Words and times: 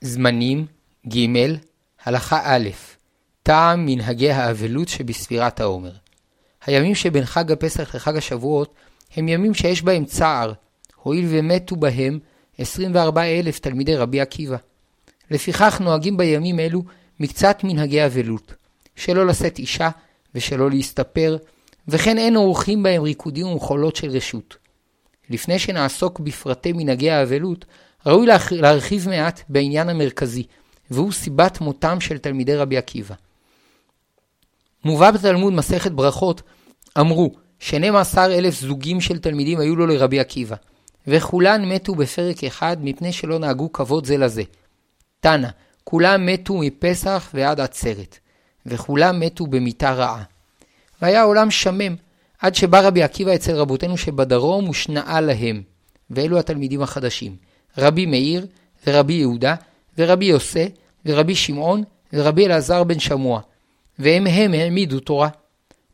זמנים 0.00 0.66
ג. 1.08 1.26
הלכה 2.04 2.40
א' 2.44 2.68
טעם 3.42 3.86
מנהגי 3.86 4.30
האבלות 4.30 4.88
שבספירת 4.88 5.60
העומר. 5.60 5.92
הימים 6.66 6.94
שבין 6.94 7.24
חג 7.24 7.52
הפסח 7.52 7.94
לחג 7.94 8.16
השבועות 8.16 8.74
הם 9.16 9.28
ימים 9.28 9.54
שיש 9.54 9.82
בהם 9.82 10.04
צער, 10.04 10.52
הואיל 11.02 11.26
ומתו 11.28 11.76
בהם 11.76 12.18
24 12.58 13.22
אלף 13.22 13.58
תלמידי 13.58 13.96
רבי 13.96 14.20
עקיבא. 14.20 14.56
לפיכך 15.30 15.80
נוהגים 15.80 16.16
בימים 16.16 16.60
אלו 16.60 16.82
מקצת 17.20 17.60
מנהגי 17.64 18.06
אבלות, 18.06 18.54
שלא 18.96 19.26
לשאת 19.26 19.58
אישה 19.58 19.90
ושלא 20.34 20.70
להסתפר, 20.70 21.36
וכן 21.88 22.18
אין 22.18 22.36
עורכים 22.36 22.82
בהם 22.82 23.02
ריקודים 23.02 23.46
ומחולות 23.46 23.96
של 23.96 24.10
רשות. 24.10 24.56
לפני 25.30 25.58
שנעסוק 25.58 26.20
בפרטי 26.20 26.72
מנהגי 26.72 27.10
האבלות, 27.10 27.64
ראוי 28.06 28.26
להרחיב 28.50 29.08
מעט 29.08 29.40
בעניין 29.48 29.88
המרכזי, 29.88 30.42
והוא 30.90 31.12
סיבת 31.12 31.60
מותם 31.60 32.00
של 32.00 32.18
תלמידי 32.18 32.56
רבי 32.56 32.76
עקיבא. 32.76 33.14
מובא 34.84 35.10
בתלמוד 35.10 35.52
מסכת 35.52 35.92
ברכות, 35.92 36.42
אמרו, 37.00 37.34
12 37.58 38.24
אלף 38.24 38.60
זוגים 38.60 39.00
של 39.00 39.18
תלמידים 39.18 39.60
היו 39.60 39.76
לו 39.76 39.86
לרבי 39.86 40.20
עקיבא, 40.20 40.56
וכולן 41.06 41.64
מתו 41.64 41.94
בפרק 41.94 42.44
אחד 42.44 42.76
מפני 42.80 43.12
שלא 43.12 43.38
נהגו 43.38 43.72
כבוד 43.72 44.06
זה 44.06 44.16
לזה. 44.16 44.42
תנא, 45.20 45.48
כולם 45.84 46.26
מתו 46.26 46.54
מפסח 46.56 47.30
ועד 47.34 47.60
עצרת, 47.60 48.18
וכולם 48.66 49.20
מתו 49.20 49.46
במיתה 49.46 49.92
רעה. 49.92 50.22
והיה 51.02 51.20
העולם 51.20 51.50
שמם, 51.50 51.96
עד 52.38 52.54
שבא 52.54 52.80
רבי 52.80 53.02
עקיבא 53.02 53.34
אצל 53.34 53.54
רבותינו 53.54 53.96
שבדרום 53.96 54.68
ושנאה 54.68 55.20
להם, 55.20 55.62
ואלו 56.10 56.38
התלמידים 56.38 56.82
החדשים, 56.82 57.36
רבי 57.78 58.06
מאיר, 58.06 58.46
ורבי 58.86 59.12
יהודה, 59.12 59.54
ורבי 59.98 60.24
יוסי, 60.24 60.68
ורבי 61.06 61.34
שמעון, 61.34 61.82
ורבי 62.12 62.46
אלעזר 62.46 62.84
בן 62.84 62.98
שמוע, 62.98 63.40
והם 63.98 64.26
הם 64.26 64.52
העמידו 64.52 65.00
תורה. 65.00 65.28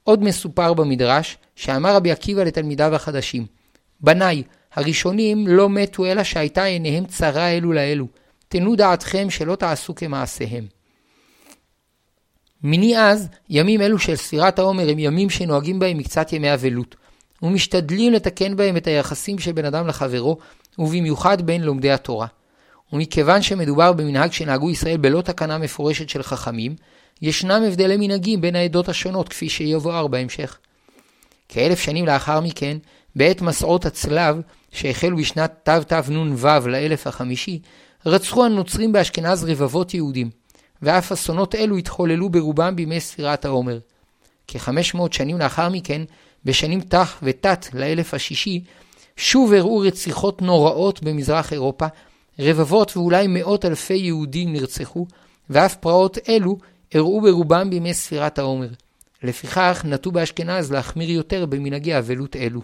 עוד 0.05 0.23
מסופר 0.23 0.75
במדרש, 0.75 1.37
שאמר 1.57 1.95
רבי 1.97 2.11
עקיבא 2.11 2.43
לתלמידיו 2.43 2.95
החדשים, 2.95 3.47
בניי, 4.01 4.43
הראשונים 4.75 5.49
לא 5.49 5.71
מתו 5.71 6.07
אלא 6.07 6.25
שהייתה 6.25 6.65
עיניהם 6.65 7.05
צרה 7.07 7.49
אלו 7.49 7.73
לאלו, 7.73 8.07
תנו 8.49 8.77
דעתכם 8.77 9.31
שלא 9.31 9.57
תעשו 9.57 9.95
כמעשיהם. 9.95 10.67
מני 12.63 12.99
אז, 12.99 13.29
ימים 13.51 13.81
אלו 13.81 13.99
של 13.99 14.17
ספירת 14.17 14.59
העומר 14.59 14.89
הם 14.91 14.99
ימים 14.99 15.31
שנוהגים 15.31 15.79
בהם 15.79 15.99
מקצת 15.99 16.33
ימי 16.33 16.55
אבלות, 16.55 16.97
ומשתדלים 17.43 18.13
לתקן 18.13 18.57
בהם 18.57 18.77
את 18.77 18.87
היחסים 18.87 19.39
שבין 19.39 19.65
אדם 19.65 19.87
לחברו, 19.87 20.39
ובמיוחד 20.79 21.43
בין 21.43 21.63
לומדי 21.63 21.91
התורה. 21.91 22.27
ומכיוון 22.93 23.43
שמדובר 23.43 23.93
במנהג 23.93 24.33
שנהגו 24.33 24.71
ישראל 24.71 24.97
בלא 24.97 25.21
תקנה 25.21 25.59
מפורשת 25.59 26.09
של 26.09 26.23
חכמים, 26.23 26.77
ישנם 27.23 27.63
הבדלי 27.67 27.97
מנהגים 27.97 28.41
בין 28.41 28.57
העדות 28.57 28.89
השונות, 28.89 29.29
כפי 29.29 29.49
שיבואר 29.49 30.07
בהמשך. 30.07 30.59
כאלף 31.49 31.81
שנים 31.81 32.07
לאחר 32.07 32.41
מכן, 32.41 32.77
בעת 33.17 33.43
מסעות 33.43 33.87
הצלב, 33.87 34.41
שהחלו 34.73 35.17
בשנת 35.17 35.53
תתנ"ו 35.63 36.69
לאלף 36.69 37.07
החמישי, 37.07 37.61
רצחו 38.07 38.45
הנוצרים 38.45 38.93
באשכנז 38.93 39.45
רבבות 39.45 39.95
יהודים, 39.95 40.31
ואף 40.83 41.13
אסונות 41.13 41.55
אלו 41.55 41.77
התחוללו 41.77 42.29
ברובם 42.29 42.77
בימי 42.77 43.01
ספירת 43.01 43.45
העומר. 43.45 43.79
כחמש 44.49 44.95
מאות 44.95 45.13
שנים 45.13 45.39
לאחר 45.39 45.69
מכן, 45.69 46.03
בשנים 46.45 46.81
ת' 46.81 46.95
ות' 47.23 47.47
לאלף 47.73 48.15
השישי, 48.15 48.65
שוב 49.17 49.53
הראו 49.53 49.79
רציחות 49.79 50.43
נוראות 50.43 51.03
במזרח 51.03 51.53
אירופה, 51.53 51.87
רבבות 52.39 52.97
ואולי 52.97 53.27
מאות 53.27 53.65
אלפי 53.65 53.95
יהודים 53.95 54.53
נרצחו, 54.53 55.07
ואף 55.51 55.77
פרעות 55.77 56.19
אלו 56.29 56.59
אירעו 56.95 57.21
ברובם 57.21 57.71
בימי 57.71 57.95
ספירת 57.95 58.39
העומר. 58.39 58.69
לפיכך 59.23 59.83
נטו 59.85 60.13
באשכנז 60.13 60.73
להחמיר 60.73 61.11
יותר 61.11 61.47
במנהגי 61.47 61.99
אבלות 61.99 62.37
אלו. 62.37 62.61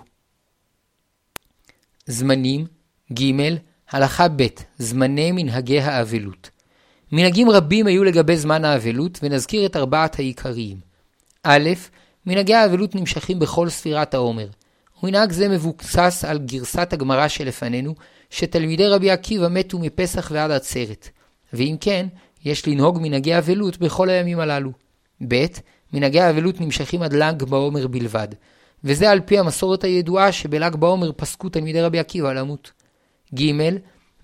זמנים 2.06 2.66
ג. 3.12 3.22
הלכה 3.90 4.28
ב' 4.28 4.46
זמני 4.78 5.32
מנהגי 5.32 5.80
האבלות. 5.80 6.50
מנהגים 7.12 7.50
רבים 7.50 7.86
היו 7.86 8.04
לגבי 8.04 8.36
זמן 8.36 8.64
האבלות, 8.64 9.18
ונזכיר 9.22 9.66
את 9.66 9.76
ארבעת 9.76 10.18
העיקריים. 10.18 10.76
א. 11.42 11.58
מנהגי 12.26 12.54
האבלות 12.54 12.94
נמשכים 12.94 13.38
בכל 13.38 13.68
ספירת 13.68 14.14
העומר. 14.14 14.46
ומנהג 15.02 15.32
זה 15.32 15.48
מבוסס 15.48 16.24
על 16.28 16.38
גרסת 16.38 16.92
הגמרא 16.92 17.28
שלפנינו, 17.28 17.94
שתלמידי 18.30 18.86
רבי 18.86 19.10
עקיבא 19.10 19.48
מתו 19.48 19.78
מפסח 19.78 20.30
ועד 20.34 20.50
עצרת. 20.50 21.08
ואם 21.52 21.76
כן, 21.80 22.06
יש 22.44 22.68
לנהוג 22.68 22.98
מנהגי 23.02 23.38
אבלות 23.38 23.78
בכל 23.78 24.10
הימים 24.10 24.40
הללו. 24.40 24.70
ב. 25.28 25.46
מנהגי 25.92 26.20
האבלות 26.20 26.60
נמשכים 26.60 27.02
עד 27.02 27.12
ל"ג 27.12 27.42
בעומר 27.42 27.86
בלבד, 27.86 28.28
וזה 28.84 29.10
על 29.10 29.20
פי 29.20 29.38
המסורת 29.38 29.84
הידועה 29.84 30.32
שבל"ג 30.32 30.76
בעומר 30.76 31.12
פסקו 31.12 31.48
תלמידי 31.48 31.82
רבי 31.82 31.98
עקיבא 31.98 32.32
למות. 32.32 32.70
ג. 33.34 33.52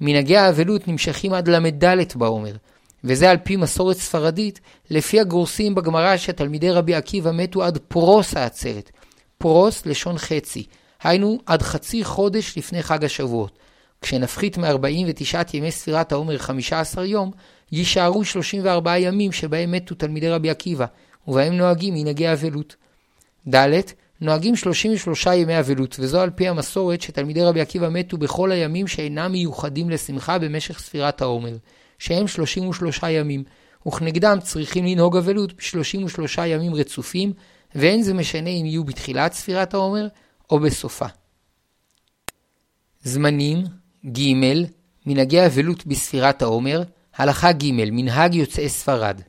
מנהגי 0.01 0.37
האבלות 0.37 0.89
נמשכים 0.89 1.33
עד 1.33 1.49
ל"ד 1.49 1.83
בעומר, 2.15 2.57
וזה 3.05 3.31
על 3.31 3.37
פי 3.37 3.57
מסורת 3.57 3.97
ספרדית, 3.97 4.61
לפי 4.91 5.21
הגורסים 5.21 5.75
בגמרא 5.75 6.17
שתלמידי 6.17 6.71
רבי 6.71 6.95
עקיבא 6.95 7.31
מתו 7.33 7.65
עד 7.65 7.79
פרוס 7.89 8.37
העצרת. 8.37 8.91
פרוס 9.39 9.87
לשון 9.87 10.19
חצי, 10.19 10.67
היינו 11.03 11.39
עד 11.47 11.63
חצי 11.63 12.05
חודש 12.05 12.59
לפני 12.59 12.83
חג 12.83 13.05
השבועות. 13.05 13.59
כשנפחית 14.03 14.59
מ-49 14.59 15.37
ימי 15.55 15.71
ספירת 15.71 16.13
העומר 16.13 16.39
15 16.39 17.07
יום, 17.07 17.31
יישארו 17.73 18.25
34 18.25 18.99
ימים 18.99 19.33
שבהם 19.33 19.73
מתו 19.73 19.95
תלמידי 19.95 20.31
רבי 20.31 20.51
עקיבא, 20.51 20.87
ובהם 21.29 21.57
נוהגים 21.57 21.95
מנהגי 21.95 22.33
אבלות. 22.33 22.77
ד. 23.55 23.81
נוהגים 24.21 24.57
33 24.57 25.27
ימי 25.27 25.59
אבלות, 25.59 25.97
וזו 25.99 26.21
על 26.21 26.31
פי 26.31 26.49
המסורת 26.49 27.01
שתלמידי 27.01 27.43
רבי 27.43 27.61
עקיבא 27.61 27.89
מתו 27.89 28.19
בכל 28.19 28.53
הימים 28.53 28.87
שאינם 28.87 29.33
מיוחדים 29.33 29.91
לשמחה 29.91 30.39
במשך 30.39 30.79
ספירת 30.79 31.23
העומר, 31.23 31.57
שהם 31.99 32.29
33 32.29 33.01
ימים, 33.11 33.45
וכנגדם 33.87 34.39
צריכים 34.43 34.87
לנהוג 34.87 35.17
אבלות 35.17 35.53
ב-33 35.53 36.41
ימים 36.47 36.75
רצופים, 36.75 37.33
ואין 37.77 38.03
זה 38.03 38.15
משנה 38.15 38.51
אם 38.51 38.67
יהיו 38.67 38.85
בתחילת 38.85 39.33
ספירת 39.33 39.75
העומר 39.75 40.09
או 40.51 40.61
בסופה. 40.61 41.07
זמנים 43.03 43.65
ג. 44.13 44.21
מנהגי 45.07 45.47
אבלות 45.47 45.87
בספירת 45.87 46.43
העומר, 46.43 46.83
הלכה 47.17 47.53
ג' 47.53 47.71
מנהג 47.73 48.35
יוצאי 48.35 48.69
ספרד. 48.69 49.21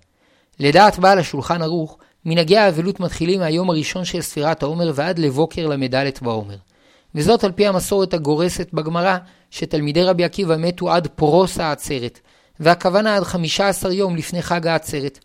לדעת 0.60 1.00
בעל 1.00 1.20
השולחן 1.20 1.62
ערוך, 1.62 1.98
מנהגי 2.26 2.58
האבלות 2.58 3.00
מתחילים 3.00 3.40
מהיום 3.40 3.70
הראשון 3.70 4.06
של 4.06 4.22
ספירת 4.22 4.64
העומר 4.64 4.92
ועד 4.96 5.20
לבוקר 5.20 5.68
ל"ד 5.68 5.96
בעומר. 6.22 6.58
וזאת 7.16 7.44
על 7.44 7.52
פי 7.52 7.68
המסורת 7.68 8.14
הגורסת 8.14 8.70
בגמרא, 8.74 9.18
שתלמידי 9.52 10.04
רבי 10.04 10.24
עקיבא 10.24 10.56
מתו 10.58 10.92
עד 10.92 11.08
פרוס 11.08 11.60
העצרת, 11.60 12.20
והכוונה 12.60 13.16
עד 13.16 13.24
15 13.24 13.94
יום 13.94 14.16
לפני 14.16 14.42
חג 14.42 14.68
העצרת. 14.68 15.20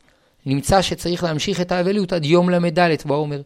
נמצא 0.47 0.83
שצריך 0.83 1.25
להמשיך 1.25 1.61
את 1.61 1.73
האבלות 1.73 2.13
עד 2.13 2.25
יום 2.25 2.51
ל"ד 2.51 2.89
בעומר. 3.05 3.43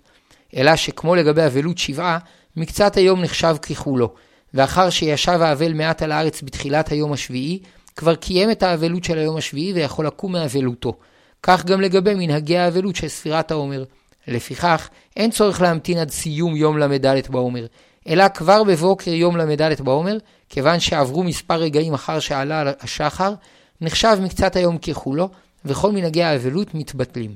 אלא 0.57 0.77
שכמו 0.77 1.15
לגבי 1.15 1.47
אבלות 1.47 1.79
שבעה, 1.79 2.19
מקצת 2.57 2.97
היום 2.97 3.23
נחשב 3.23 3.57
ככולו, 3.63 4.15
ואחר 4.55 4.91
שישב 4.91 5.39
האבל 5.43 5.73
מעט 5.73 6.03
על 6.03 6.13
הארץ 6.13 6.43
בתחילת 6.43 6.89
היום 6.89 7.13
השביעי, 7.13 7.59
כבר 7.97 8.15
קיים 8.15 8.51
את 8.51 8.63
האבלות 8.63 9.05
של 9.05 9.19
היום 9.19 9.37
השביעי 9.37 9.73
ויכול 9.73 10.07
לקום 10.07 10.33
מאבלותו. 10.33 10.95
כך 11.43 11.65
גם 11.65 11.81
לגבי 11.81 12.15
מנהגי 12.15 12.59
האבלות 12.59 12.97
של 12.97 13.09
ספירת 13.09 13.51
העומר. 13.51 13.85
לפיכך, 14.29 14.89
אין 15.17 15.31
צורך 15.31 15.61
להמתין 15.61 15.99
עד 15.99 16.11
סיום 16.11 16.57
יום 16.57 16.79
ל"ד 16.79 17.31
בעומר, 17.31 17.67
אלא 18.09 18.29
כבר 18.29 18.65
בבוקר 18.65 19.11
יום 19.11 19.37
ל"ד 19.37 19.81
בעומר, 19.81 20.19
כיוון 20.49 20.81
שעברו 20.81 21.23
מספר 21.23 21.55
רגעים 21.55 21.95
אחר 21.95 22.21
שעלה 22.21 22.73
השחר, 22.81 23.35
נחשב 23.81 24.19
מקצת 24.23 24.57
היום 24.57 24.79
ככולו, 24.79 25.29
וכל 25.67 25.93
מנהגי 25.93 26.23
האבלות 26.23 26.75
מתבטלים. 26.75 27.35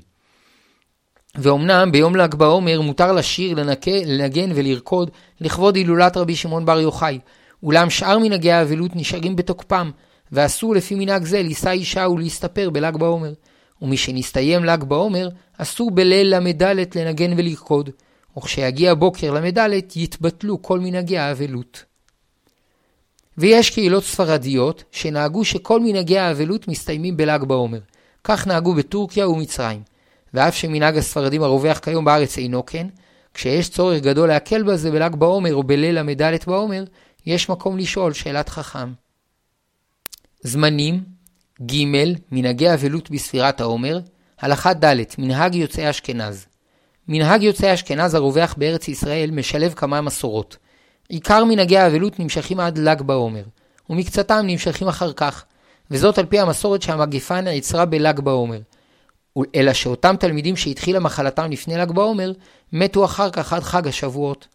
ואומנם 1.35 1.93
ביום 1.93 2.17
ל"ג 2.17 2.35
בעומר 2.35 2.81
מותר 2.81 3.13
לשיר, 3.13 3.55
לנקה, 3.55 3.91
לנגן 4.07 4.51
ולרקוד 4.55 5.11
לכבוד 5.41 5.77
הילולת 5.77 6.17
רבי 6.17 6.37
שמעון 6.37 6.65
בר 6.65 6.81
יוחאי, 6.81 7.19
אולם 7.63 7.91
שאר 7.91 8.19
מנהגי 8.19 8.53
האבלות 8.53 8.97
נשארים 8.97 9.37
בתוקפם, 9.37 9.91
ואסור 10.33 10.75
לפי 10.75 10.95
מנהג 10.95 11.25
זה 11.25 11.43
לישא 11.43 11.71
אישה 11.71 12.09
ולהסתפר 12.09 12.71
בל"ג 12.71 12.97
בעומר. 12.97 13.33
ומשנסתיים 13.83 14.65
ל"ג 14.65 14.85
בעומר, 14.85 15.29
אסור 15.59 15.91
בליל 15.91 16.39
ל"ד 16.39 16.63
לנגן 16.99 17.33
ולרקוד, 17.37 17.91
וכשיגיע 18.37 18.95
בוקר 18.95 19.33
ל"ד 19.33 19.71
יתבטלו 19.97 20.63
כל 20.63 20.81
מנהגי 20.81 21.19
האבלות. 21.19 21.85
ויש 23.39 23.71
קהילות 23.71 24.05
ספרדיות 24.05 24.85
שנהגו 24.93 25.45
שכל 25.45 25.81
מנהגי 25.81 26.19
האבלות 26.19 26.69
מסתיימים 26.69 27.17
בל"ג 27.17 27.45
בעומר. 27.45 27.79
כך 28.25 28.47
נהגו 28.47 28.75
בטורקיה 28.75 29.29
ומצרים. 29.29 29.83
ואף 30.35 30.57
שמנהג 30.57 30.97
הספרדים 30.97 31.43
הרווח 31.43 31.79
כיום 31.79 32.05
בארץ 32.05 32.39
אינו 32.39 32.67
כן, 32.67 32.87
כשיש 33.35 33.69
צורך 33.69 34.03
גדול 34.03 34.29
להקל 34.29 34.63
בזה 34.63 34.91
בל"ג 34.91 35.15
בעומר 35.15 35.55
או 35.55 35.63
בליל 35.63 36.01
ל"ד 36.01 36.45
בעומר, 36.47 36.85
יש 37.27 37.49
מקום 37.49 37.79
לשאול 37.79 38.13
שאלת 38.13 38.49
חכם. 38.49 38.93
זמנים 40.43 41.05
ג. 41.67 41.73
מנהגי 42.33 42.75
אבלות 42.75 43.11
בספירת 43.11 43.61
העומר. 43.61 44.01
הלכה 44.41 44.75
ד' 44.75 44.97
מנהג 45.19 45.55
יוצאי 45.55 45.91
אשכנז. 45.91 46.47
מנהג 47.09 47.43
יוצאי 47.43 47.75
אשכנז 47.75 48.15
הרווח 48.15 48.55
בארץ 48.59 48.89
ישראל 48.89 49.31
משלב 49.31 49.75
כמה 49.75 50.01
מסורות. 50.01 50.57
עיקר 51.09 51.45
מנהגי 51.45 51.79
האבלות 51.79 52.21
נמשכים 52.21 52.61
עד 52.61 52.79
ל"ג 52.79 53.03
בעומר, 53.03 53.43
ומקצתם 53.91 54.41
נמשכים 54.47 54.89
אחר 54.89 55.13
כך, 55.13 55.45
וזאת 55.91 56.19
על 56.19 56.27
פי 56.27 56.41
המסורת 56.41 56.83
שהמגפה 56.83 57.41
נעצרה 57.41 57.85
בל"ג 57.85 58.21
בעומר. 58.21 58.61
אלא 59.55 59.73
שאותם 59.73 60.17
תלמידים 60.19 60.57
שהתחילה 60.57 61.01
מחלתם 61.01 61.51
לפני 61.51 61.77
ל"ג 61.77 61.91
בעומר, 61.91 62.33
מתו 62.73 63.05
אחר 63.05 63.31
כך 63.31 63.53
עד 63.53 63.63
חג 63.63 63.89
השבועות. 63.89 64.47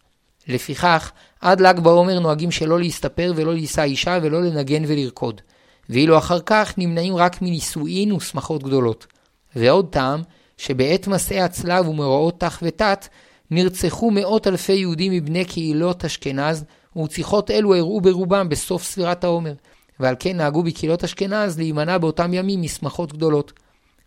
לפיכך, 0.47 1.11
עד 1.41 1.61
ל"ג 1.61 1.79
בעומר 1.79 2.19
נוהגים 2.19 2.51
שלא 2.51 2.79
להסתפר 2.79 3.33
ולא 3.35 3.53
לישא 3.53 3.83
אישה 3.83 4.17
ולא 4.21 4.41
לנגן 4.41 4.83
ולרקוד, 4.87 5.41
ואילו 5.89 6.17
אחר 6.17 6.39
כך 6.45 6.73
נמנעים 6.77 7.15
רק 7.15 7.41
מנישואין 7.41 8.11
ושמחות 8.11 8.63
גדולות. 8.63 9.07
ועוד 9.55 9.87
טעם, 9.89 10.21
שבעת 10.57 11.07
מסעי 11.07 11.41
הצלב 11.41 11.87
ומאורעות 11.87 12.39
תח 12.39 12.59
ותת, 12.63 13.07
נרצחו 13.51 14.11
מאות 14.11 14.47
אלפי 14.47 14.73
יהודים 14.73 15.11
מבני 15.11 15.45
קהילות 15.45 16.05
אשכנז, 16.05 16.65
ורציחות 16.95 17.51
אלו 17.51 17.73
אירעו 17.73 18.01
ברובם 18.01 18.49
בסוף 18.49 18.83
ספירת 18.83 19.23
העומר, 19.23 19.53
ועל 19.99 20.15
כן 20.19 20.37
נהגו 20.37 20.63
בקהילות 20.63 21.03
אשכנז 21.03 21.57
להימנע 21.57 21.97
באותם 21.97 22.33
ימים 22.33 22.61
משמחות 22.61 23.13
גדולות. 23.13 23.53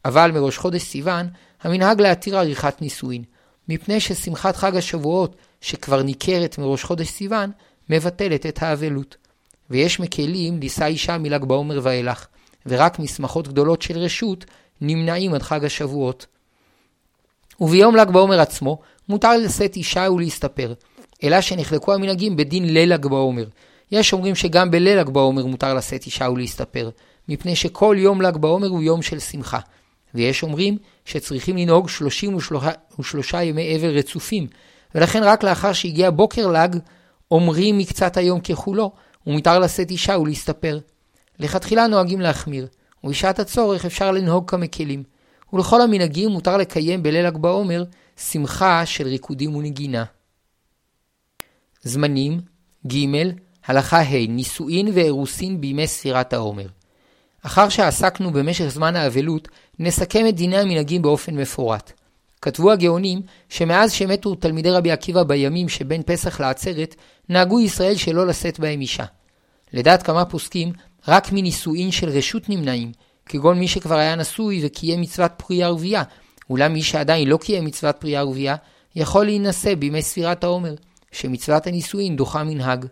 אבל 0.04 0.30
מראש 0.30 0.58
חודש 0.58 0.82
סיוון, 0.82 1.28
המנהג 1.62 2.00
להתיר 2.00 2.38
עריכת 2.38 2.82
נישואין, 2.82 3.24
מפני 3.68 4.00
ששמחת 4.00 4.56
חג 4.56 4.76
השבועות, 4.76 5.36
שכבר 5.60 6.02
ניכרת 6.02 6.58
מראש 6.58 6.84
חודש 6.84 7.08
סיוון, 7.08 7.50
מבטלת 7.90 8.46
את 8.46 8.62
האבלות. 8.62 9.16
ויש 9.70 10.00
מקלים 10.00 10.60
לישא 10.60 10.84
אישה 10.84 11.18
מל"ג 11.18 11.44
בעומר 11.44 11.80
ואילך, 11.82 12.26
ורק 12.66 12.98
משמחות 12.98 13.48
גדולות 13.48 13.82
של 13.82 13.98
רשות 13.98 14.44
נמנעים 14.80 15.34
עד 15.34 15.42
חג 15.42 15.64
השבועות. 15.64 16.26
וביום 17.60 17.96
ל"ג 17.96 18.10
בעומר 18.10 18.40
עצמו, 18.40 18.78
מותר 19.08 19.36
לשאת 19.36 19.76
אישה 19.76 20.08
ולהסתפר, 20.10 20.72
אלא 21.22 21.40
שנחלקו 21.40 21.94
המנהגים 21.94 22.36
בדין 22.36 22.72
ליל 22.72 22.94
ל"ג 22.94 23.06
בעומר. 23.06 23.44
יש 23.90 24.12
אומרים 24.12 24.34
שגם 24.34 24.70
בליל 24.70 25.00
ל"ג 25.00 25.08
בעומר 25.08 25.46
מותר 25.46 25.74
לשאת 25.74 26.06
אישה 26.06 26.30
ולהסתפר, 26.30 26.90
מפני 27.28 27.56
שכל 27.56 27.96
יום 27.98 28.22
ל"ג 28.22 28.36
בעומר 28.36 28.68
הוא 28.68 28.82
יום 28.82 29.02
של 29.02 29.18
שמחה. 29.18 29.58
ויש 30.14 30.42
אומרים 30.42 30.78
שצריכים 31.04 31.56
לנהוג 31.56 31.88
33 31.88 33.34
ימי 33.34 33.76
אבל 33.76 33.98
רצופים, 33.98 34.46
ולכן 34.94 35.22
רק 35.22 35.42
לאחר 35.42 35.72
שהגיע 35.72 36.10
בוקר 36.10 36.46
ל"ג, 36.46 36.76
אומרים 37.30 37.78
מקצת 37.78 38.16
היום 38.16 38.40
ככולו, 38.40 38.92
ומותר 39.26 39.58
לשאת 39.58 39.90
אישה 39.90 40.18
ולהסתפר. 40.18 40.78
לכתחילה 41.38 41.86
נוהגים 41.86 42.20
להחמיר, 42.20 42.66
ובשעת 43.04 43.38
הצורך 43.38 43.84
אפשר 43.84 44.10
לנהוג 44.10 44.50
כמקלים. 44.50 45.02
ולכל 45.52 45.80
המנהגים 45.80 46.30
מותר 46.30 46.56
לקיים 46.56 47.02
בליל 47.02 47.26
ל"ג 47.26 47.36
בעומר 47.36 47.84
שמחה 48.16 48.86
של 48.86 49.06
ריקודים 49.06 49.56
ונגינה. 49.56 50.04
זמנים 51.82 52.40
ג. 52.86 52.94
הלכה 53.68 54.00
ה' 54.00 54.26
נישואין 54.28 54.88
ואירוסין 54.94 55.60
בימי 55.60 55.86
ספירת 55.86 56.32
העומר. 56.32 56.66
אחר 57.42 57.68
שעסקנו 57.68 58.30
במשך 58.30 58.68
זמן 58.68 58.96
האבלות, 58.96 59.48
נסכם 59.78 60.26
את 60.28 60.34
דיני 60.34 60.58
המנהגים 60.58 61.02
באופן 61.02 61.34
מפורט. 61.34 61.92
כתבו 62.42 62.72
הגאונים 62.72 63.22
שמאז 63.48 63.92
שמתו 63.92 64.34
תלמידי 64.34 64.70
רבי 64.70 64.90
עקיבא 64.90 65.22
בימים 65.22 65.68
שבין 65.68 66.02
פסח 66.06 66.40
לעצרת, 66.40 66.94
נהגו 67.28 67.60
ישראל 67.60 67.96
שלא 67.96 68.26
לשאת 68.26 68.60
בהם 68.60 68.80
אישה. 68.80 69.04
לדעת 69.72 70.02
כמה 70.02 70.24
פוסקים, 70.24 70.72
רק 71.08 71.32
מנישואין 71.32 71.90
של 71.90 72.08
רשות 72.08 72.48
נמנעים, 72.48 72.92
כגון 73.26 73.58
מי 73.58 73.68
שכבר 73.68 73.96
היה 73.96 74.14
נשוי 74.14 74.60
וקיים 74.66 75.00
מצוות 75.00 75.32
פרי 75.36 75.62
ערבייה, 75.62 76.02
אולם 76.50 76.72
מי 76.72 76.82
שעדיין 76.82 77.28
לא 77.28 77.36
קיים 77.36 77.64
מצוות 77.64 77.96
פרי 77.96 78.16
ערבייה, 78.16 78.56
יכול 78.96 79.24
להינשא 79.24 79.74
בימי 79.74 80.02
ספירת 80.02 80.44
העומר, 80.44 80.74
שמצוות 81.12 81.66
הנישואין 81.66 82.16
דוחה 82.16 82.44
מנהג. 82.44 82.86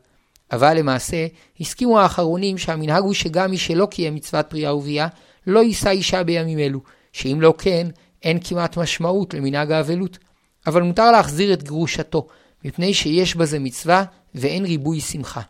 אבל 0.53 0.79
למעשה, 0.79 1.27
הסכימו 1.61 2.01
האחרונים 2.01 2.59
שהמנהג 2.59 3.03
הוא 3.03 3.15
שגם 3.15 3.51
מי 3.51 3.59
שלא 3.59 3.87
קיים 3.87 4.15
מצוות 4.15 4.47
פרי 4.49 4.67
ערבייה, 4.67 5.09
לא 5.47 5.61
יישא 5.61 5.91
אישה 5.91 6.23
בימים 6.23 6.59
אלו, 6.59 6.81
שאם 7.13 7.39
לא 7.41 7.55
כן, 7.59 7.87
אין 8.23 8.39
כמעט 8.45 8.77
משמעות 8.77 9.35
למנהג 9.35 9.73
האבלות. 9.73 10.19
אבל 10.67 10.83
מותר 10.83 11.11
להחזיר 11.11 11.53
את 11.53 11.63
גרושתו, 11.63 12.27
מפני 12.65 12.95
שיש 12.95 13.35
בזה 13.37 13.59
מצווה 13.59 14.05
ואין 14.35 14.65
ריבוי 14.65 15.01
שמחה. 15.01 15.41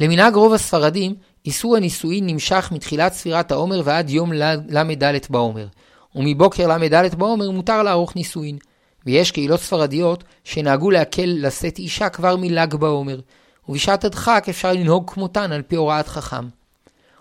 למנהג 0.00 0.34
רוב 0.34 0.52
הספרדים, 0.52 1.14
איסור 1.46 1.76
הנישואין 1.76 2.26
נמשך 2.26 2.68
מתחילת 2.72 3.12
ספירת 3.12 3.52
העומר 3.52 3.82
ועד 3.84 4.10
יום 4.10 4.32
ל"ד 4.32 5.04
בעומר, 5.30 5.66
ומבוקר 6.14 6.66
ל"ד 6.66 7.14
בעומר 7.14 7.50
מותר 7.50 7.82
לערוך 7.82 8.16
נישואין. 8.16 8.58
ויש 9.06 9.30
קהילות 9.30 9.60
ספרדיות 9.60 10.24
שנהגו 10.44 10.90
להקל 10.90 11.36
לשאת 11.38 11.78
אישה 11.78 12.08
כבר 12.08 12.36
מל"ג 12.36 12.74
בעומר, 12.74 13.20
ובשעת 13.68 14.04
הדחק 14.04 14.46
אפשר 14.50 14.72
לנהוג 14.72 15.10
כמותן 15.10 15.52
על 15.52 15.62
פי 15.62 15.76
הוראת 15.76 16.08
חכם. 16.08 16.48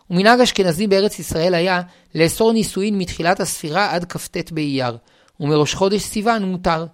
ומנהג 0.09 0.39
אשכנזי 0.41 0.87
בארץ 0.87 1.19
ישראל 1.19 1.53
היה 1.53 1.81
לאסור 2.15 2.51
נישואין 2.53 2.97
מתחילת 2.97 3.39
הספירה 3.39 3.91
עד 3.91 4.05
כ"ט 4.05 4.51
באייר, 4.51 4.97
ומראש 5.39 5.73
חודש 5.73 6.01
סיוון 6.01 6.43
מותר. 6.43 6.85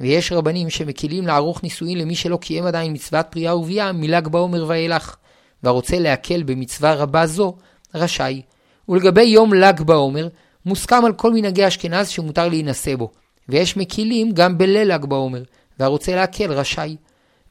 ויש 0.00 0.32
רבנים 0.32 0.70
שמקילים 0.70 1.26
לערוך 1.26 1.62
נישואין 1.62 1.98
למי 1.98 2.14
שלא 2.14 2.36
קיים 2.36 2.66
עדיין 2.66 2.92
מצוות 2.92 3.26
פריאה 3.30 3.56
ורבייה 3.56 3.92
מל"ג 3.92 4.28
בעומר 4.28 4.64
ואילך, 4.68 5.16
והרוצה 5.62 5.98
להקל 5.98 6.42
במצווה 6.42 6.94
רבה 6.94 7.26
זו, 7.26 7.56
רשאי. 7.94 8.42
ולגבי 8.88 9.22
יום 9.22 9.54
ל"ג 9.54 9.82
בעומר, 9.82 10.28
מוסכם 10.66 11.04
על 11.04 11.12
כל 11.12 11.32
מנהגי 11.32 11.66
אשכנז 11.66 12.08
שמותר 12.08 12.48
להינשא 12.48 12.96
בו, 12.96 13.10
ויש 13.48 13.76
מקילים 13.76 14.32
גם 14.32 14.58
בליל 14.58 14.94
ל"ג 14.94 15.04
בעומר, 15.04 15.42
והרוצה 15.78 16.14
להקל 16.14 16.52
רשאי. 16.52 16.96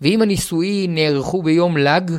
ואם 0.02 0.22
הנישואין 0.22 0.96
נערכו 0.96 1.44
ביום 1.44 1.78
ל"ג, 1.78 2.12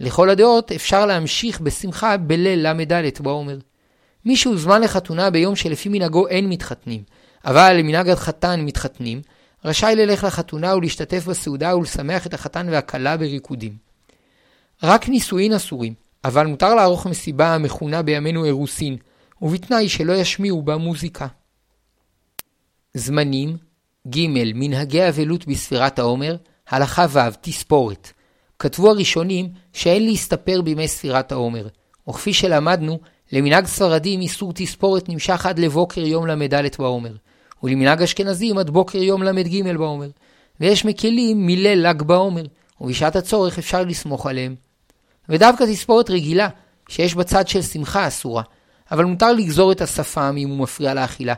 לכל 0.00 0.30
הדעות 0.30 0.72
אפשר 0.72 1.06
להמשיך 1.06 1.60
בשמחה 1.60 2.16
בליל 2.16 2.66
ל"ד 2.66 3.02
בעומר. 3.20 3.58
מי 4.24 4.36
שהוזמן 4.36 4.80
לחתונה 4.80 5.30
ביום 5.30 5.56
שלפי 5.56 5.88
מנהגו 5.88 6.28
אין 6.28 6.48
מתחתנים, 6.48 7.02
אבל 7.44 7.76
למנהג 7.78 8.08
החתן 8.08 8.60
מתחתנים, 8.60 9.22
רשאי 9.64 9.94
ללך 9.96 10.24
לחתונה 10.24 10.76
ולהשתתף 10.76 11.26
בסעודה 11.26 11.76
ולשמח 11.76 12.26
את 12.26 12.34
החתן 12.34 12.66
והכלה 12.70 13.16
בריקודים. 13.16 13.76
רק 14.82 15.08
נישואין 15.08 15.52
אסורים, 15.52 15.94
אבל 16.24 16.46
מותר 16.46 16.74
לערוך 16.74 17.06
מסיבה 17.06 17.54
המכונה 17.54 18.02
בימינו 18.02 18.44
אירוסין, 18.44 18.96
ובתנאי 19.42 19.88
שלא 19.88 20.12
ישמיעו 20.12 20.62
בה 20.62 20.76
מוזיקה. 20.76 21.26
זמנים 22.94 23.56
ג. 24.08 24.26
מנהגי 24.54 25.08
אבלות 25.08 25.46
בספירת 25.46 25.98
העומר, 25.98 26.36
הלכה 26.68 27.06
ו' 27.10 27.20
תספורת. 27.40 28.12
כתבו 28.58 28.90
הראשונים 28.90 29.48
שאין 29.72 30.04
להסתפר 30.04 30.62
בימי 30.62 30.88
ספירת 30.88 31.32
העומר, 31.32 31.66
וכפי 32.08 32.32
שלמדנו, 32.32 32.98
למנהג 33.32 33.66
ספרדים 33.66 34.20
איסור 34.20 34.52
תספורת 34.52 35.08
נמשך 35.08 35.46
עד 35.46 35.58
לבוקר 35.58 36.00
יום 36.00 36.26
ל"ד 36.26 36.76
בעומר, 36.78 37.12
ולמנהג 37.62 38.02
אשכנזים 38.02 38.58
עד 38.58 38.70
בוקר 38.70 38.98
יום 38.98 39.22
ל"ג 39.22 39.76
בעומר, 39.76 40.08
ויש 40.60 40.84
מקלים 40.84 41.46
מליל 41.46 41.88
ל"ג 41.88 42.02
בעומר, 42.02 42.44
ובשעת 42.80 43.16
הצורך 43.16 43.58
אפשר 43.58 43.84
לסמוך 43.84 44.26
עליהם. 44.26 44.54
ודווקא 45.28 45.64
תספורת 45.64 46.10
רגילה, 46.10 46.48
שיש 46.88 47.14
בצד 47.14 47.48
של 47.48 47.62
שמחה 47.62 48.08
אסורה, 48.08 48.42
אבל 48.90 49.04
מותר 49.04 49.32
לגזור 49.32 49.72
את 49.72 49.80
השפם 49.80 50.34
אם 50.38 50.48
הוא 50.48 50.58
מפריע 50.58 50.94
לאכילה, 50.94 51.34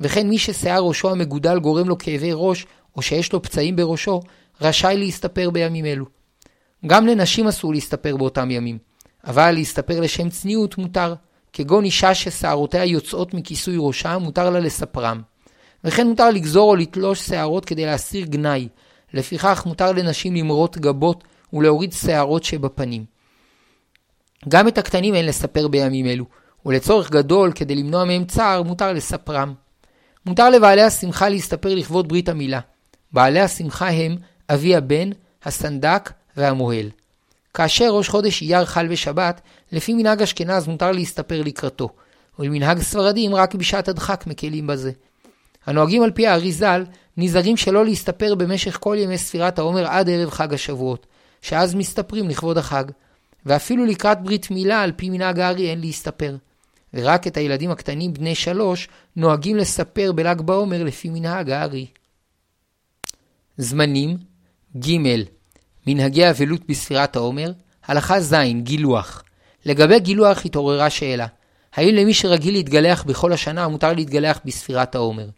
וכן 0.00 0.28
מי 0.28 0.38
ששיער 0.38 0.82
ראשו 0.82 1.10
המגודל 1.10 1.58
גורם 1.58 1.88
לו 1.88 1.98
כאבי 1.98 2.30
ראש, 2.34 2.66
או 2.96 3.02
שיש 3.02 3.32
לו 3.32 3.42
פצעים 3.42 3.76
בראשו, 3.76 4.20
רשאי 4.60 4.96
להסתפר 4.96 5.50
בימים 5.50 5.84
אלו. 5.84 6.04
גם 6.86 7.06
לנשים 7.06 7.48
אסור 7.48 7.72
להסתפר 7.72 8.16
באותם 8.16 8.50
ימים, 8.50 8.78
אבל 9.26 9.50
להסתפר 9.50 10.00
לשם 10.00 10.28
צניעות 10.28 10.78
מותר, 10.78 11.14
כגון 11.52 11.84
אישה 11.84 12.14
ששערותיה 12.14 12.84
יוצאות 12.84 13.34
מכיסוי 13.34 13.76
ראשה, 13.78 14.18
מותר 14.18 14.50
לה 14.50 14.60
לספרם. 14.60 15.20
וכן 15.84 16.06
מותר 16.06 16.30
לגזור 16.30 16.70
או 16.70 16.76
לתלוש 16.76 17.20
שערות 17.20 17.64
כדי 17.64 17.86
להסיר 17.86 18.26
גנאי, 18.26 18.68
לפיכך 19.14 19.62
מותר 19.66 19.92
לנשים 19.92 20.34
למרוט 20.34 20.76
גבות 20.76 21.24
ולהוריד 21.52 21.92
שערות 21.92 22.44
שבפנים. 22.44 23.04
גם 24.48 24.68
את 24.68 24.78
הקטנים 24.78 25.14
אין 25.14 25.26
לספר 25.26 25.68
בימים 25.68 26.06
אלו, 26.06 26.24
ולצורך 26.66 27.10
גדול, 27.10 27.52
כדי 27.54 27.74
למנוע 27.74 28.04
מהם 28.04 28.24
צער, 28.24 28.62
מותר 28.62 28.92
לספרם. 28.92 29.54
מותר 30.26 30.50
לבעלי 30.50 30.82
השמחה 30.82 31.28
להסתפר 31.28 31.74
לכבוד 31.74 32.08
ברית 32.08 32.28
המילה. 32.28 32.60
בעלי 33.12 33.40
השמחה 33.40 33.88
הם 33.88 34.16
אבי 34.50 34.76
הבן, 34.76 35.10
הסנדק 35.44 36.10
והמוהל. 36.36 36.90
כאשר 37.54 37.90
ראש 37.90 38.08
חודש 38.08 38.42
אייר 38.42 38.64
חל 38.64 38.88
בשבת, 38.88 39.40
לפי 39.72 39.94
מנהג 39.94 40.22
אשכנז 40.22 40.66
מותר 40.68 40.92
להסתפר 40.92 41.42
לקראתו, 41.42 41.88
ולמנהג 42.38 42.78
ספרדים 42.78 43.34
רק 43.34 43.54
בשעת 43.54 43.88
הדחק 43.88 44.24
מקלים 44.26 44.66
בזה. 44.66 44.92
הנוהגים 45.66 46.02
על 46.02 46.10
פי 46.10 46.26
הארי 46.26 46.52
ז"ל 46.52 46.84
נזהרים 47.16 47.56
שלא 47.56 47.84
להסתפר 47.84 48.34
במשך 48.34 48.78
כל 48.80 48.96
ימי 48.98 49.18
ספירת 49.18 49.58
העומר 49.58 49.86
עד 49.86 50.10
ערב 50.10 50.30
חג 50.30 50.54
השבועות, 50.54 51.06
שאז 51.42 51.74
מסתפרים 51.74 52.28
לכבוד 52.28 52.58
החג. 52.58 52.84
ואפילו 53.46 53.84
לקראת 53.84 54.22
ברית 54.22 54.50
מילה 54.50 54.82
על 54.82 54.92
פי 54.96 55.10
מנהג 55.10 55.40
הארי 55.40 55.70
אין 55.70 55.80
להסתפר. 55.80 56.36
ורק 56.94 57.26
את 57.26 57.36
הילדים 57.36 57.70
הקטנים 57.70 58.12
בני 58.12 58.34
שלוש 58.34 58.88
נוהגים 59.16 59.56
לספר 59.56 60.12
בל"ג 60.12 60.40
בעומר 60.40 60.84
לפי 60.84 61.10
מנהג 61.10 61.50
הארי. 61.50 61.86
זמנים 63.56 64.16
ג. 64.78 64.96
מנהגי 65.86 66.30
אבלות 66.30 66.60
בספירת 66.68 67.16
העומר 67.16 67.52
הלכה 67.84 68.20
ז' 68.20 68.34
גילוח 68.62 69.24
לגבי 69.66 70.00
גילוח 70.00 70.44
התעוררה 70.44 70.90
שאלה 70.90 71.26
האם 71.74 71.94
למי 71.94 72.14
שרגיל 72.14 72.54
להתגלח 72.54 73.02
בכל 73.02 73.32
השנה 73.32 73.68
מותר 73.68 73.92
להתגלח 73.92 74.40
בספירת 74.44 74.94
העומר? 74.94 75.28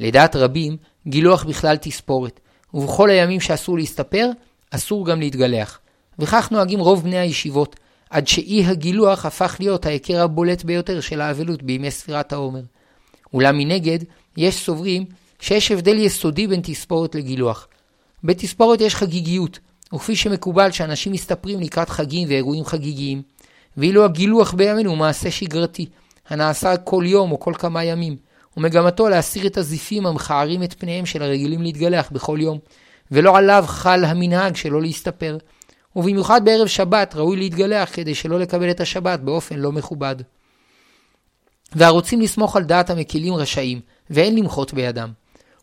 לדעת 0.00 0.36
רבים, 0.36 0.76
גילוח 1.06 1.44
בכלל 1.44 1.76
תספורת, 1.76 2.40
ובכל 2.74 3.10
הימים 3.10 3.40
שאסור 3.40 3.78
להסתפר, 3.78 4.30
אסור 4.70 5.06
גם 5.06 5.20
להתגלח. 5.20 5.80
וכך 6.18 6.48
נוהגים 6.50 6.80
רוב 6.80 7.02
בני 7.02 7.18
הישיבות, 7.18 7.76
עד 8.10 8.28
שאי 8.28 8.64
הגילוח 8.64 9.26
הפך 9.26 9.56
להיות 9.60 9.86
ההיכר 9.86 10.22
הבולט 10.22 10.64
ביותר 10.64 11.00
של 11.00 11.20
האבלות 11.20 11.62
בימי 11.62 11.90
ספירת 11.90 12.32
העומר. 12.32 12.62
אולם 13.34 13.58
מנגד, 13.58 13.98
יש 14.36 14.64
סוברים 14.64 15.04
שיש 15.40 15.70
הבדל 15.70 15.98
יסודי 15.98 16.46
בין 16.46 16.60
תספורת 16.64 17.14
לגילוח. 17.14 17.68
בתספורת 18.24 18.80
יש 18.80 18.94
חגיגיות, 18.94 19.58
וכפי 19.94 20.16
שמקובל 20.16 20.70
שאנשים 20.70 21.12
מסתפרים 21.12 21.60
לקראת 21.60 21.88
חגים 21.88 22.28
ואירועים 22.28 22.64
חגיגיים, 22.64 23.22
ואילו 23.76 24.04
הגילוח 24.04 24.54
בימינו 24.54 24.90
הוא 24.90 24.98
מעשה 24.98 25.30
שגרתי, 25.30 25.86
הנעשה 26.28 26.76
כל 26.76 27.04
יום 27.06 27.32
או 27.32 27.40
כל 27.40 27.52
כמה 27.58 27.84
ימים, 27.84 28.16
ומגמתו 28.56 29.08
להסיר 29.08 29.46
את 29.46 29.56
הזיפים 29.56 30.06
המכערים 30.06 30.62
את 30.62 30.74
פניהם 30.78 31.06
של 31.06 31.22
הרגילים 31.22 31.62
להתגלח 31.62 32.10
בכל 32.12 32.38
יום, 32.40 32.58
ולא 33.10 33.38
עליו 33.38 33.64
חל 33.66 34.04
המנהג 34.04 34.56
שלא 34.56 34.82
להסתפר. 34.82 35.38
ובמיוחד 35.96 36.44
בערב 36.44 36.66
שבת 36.66 37.14
ראוי 37.16 37.36
להתגלח 37.36 37.90
כדי 37.92 38.14
שלא 38.14 38.38
לקבל 38.40 38.70
את 38.70 38.80
השבת 38.80 39.20
באופן 39.20 39.56
לא 39.56 39.72
מכובד. 39.72 40.16
והרוצים 41.72 42.20
לסמוך 42.20 42.56
על 42.56 42.64
דעת 42.64 42.90
המקילים 42.90 43.34
רשאים, 43.34 43.80
ואין 44.10 44.36
למחות 44.36 44.74
בידם. 44.74 45.12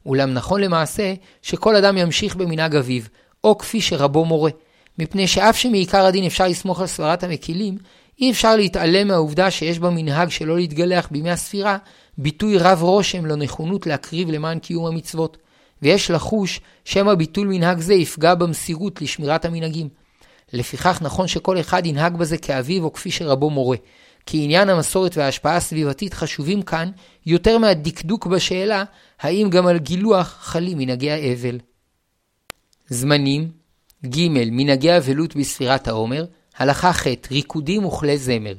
אולם 0.05 0.33
נכון 0.33 0.61
למעשה 0.61 1.13
שכל 1.41 1.75
אדם 1.75 1.97
ימשיך 1.97 2.35
במנהג 2.35 2.75
אביו, 2.75 3.01
או 3.43 3.57
כפי 3.57 3.81
שרבו 3.81 4.25
מורה, 4.25 4.51
מפני 4.99 5.27
שאף 5.27 5.57
שמעיקר 5.57 6.05
הדין 6.05 6.25
אפשר 6.25 6.47
לסמוך 6.47 6.81
על 6.81 6.87
סברת 6.87 7.23
המקילים, 7.23 7.77
אי 8.19 8.31
אפשר 8.31 8.55
להתעלם 8.55 9.07
מהעובדה 9.07 9.51
שיש 9.51 9.79
במנהג 9.79 10.29
שלא 10.29 10.55
להתגלח 10.55 11.07
בימי 11.11 11.31
הספירה 11.31 11.77
ביטוי 12.17 12.57
רב 12.57 12.81
רושם 12.81 13.25
לנכונות 13.25 13.87
להקריב 13.87 14.31
למען 14.31 14.59
קיום 14.59 14.85
המצוות, 14.85 15.37
ויש 15.81 16.11
לחוש 16.11 16.59
שמא 16.85 17.13
ביטול 17.13 17.47
מנהג 17.47 17.79
זה 17.79 17.93
יפגע 17.93 18.35
במסירות 18.35 19.01
לשמירת 19.01 19.45
המנהגים. 19.45 20.04
לפיכך 20.53 20.99
נכון 21.01 21.27
שכל 21.27 21.59
אחד 21.59 21.85
ינהג 21.85 22.17
בזה 22.17 22.37
כאביו 22.37 22.83
או 22.83 22.93
כפי 22.93 23.11
שרבו 23.11 23.49
מורה, 23.49 23.77
כי 24.25 24.43
עניין 24.43 24.69
המסורת 24.69 25.17
וההשפעה 25.17 25.55
הסביבתית 25.55 26.13
חשובים 26.13 26.61
כאן 26.61 26.91
יותר 27.25 27.57
מהדקדוק 27.57 28.27
בשאלה 28.27 28.83
האם 29.19 29.49
גם 29.49 29.67
על 29.67 29.77
גילוח 29.77 30.37
חלים 30.39 30.77
מנהגי 30.77 31.11
האבל. 31.11 31.59
זמנים 32.89 33.51
ג. 34.05 34.27
מנהגי 34.29 34.97
אבלות 34.97 35.35
בספירת 35.35 35.87
העומר 35.87 36.25
הלכה 36.57 36.93
ח' 36.93 37.07
ריקודים 37.31 37.85
וכלי 37.85 38.17
זמר. 38.17 38.53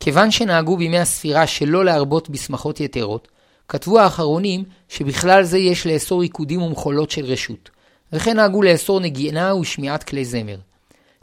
כיוון 0.00 0.30
שנהגו 0.30 0.76
בימי 0.76 0.98
הספירה 0.98 1.46
שלא 1.46 1.84
להרבות 1.84 2.30
בשמחות 2.30 2.80
יתרות, 2.80 3.28
כתבו 3.68 3.98
האחרונים 3.98 4.64
שבכלל 4.88 5.42
זה 5.42 5.58
יש 5.58 5.86
לאסור 5.86 6.20
ריקודים 6.20 6.62
ומחולות 6.62 7.10
של 7.10 7.24
רשות, 7.24 7.70
וכן 8.12 8.36
נהגו 8.36 8.62
לאסור 8.62 9.00
נגינה 9.00 9.54
ושמיעת 9.54 10.04
כלי 10.04 10.24
זמר. 10.24 10.56